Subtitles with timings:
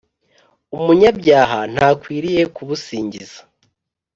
[0.75, 3.39] Umunyabyaha ntakwiriye kubusingiza,